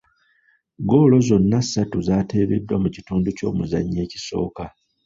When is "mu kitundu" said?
2.83-3.29